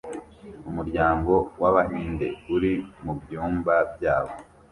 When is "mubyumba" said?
3.03-3.75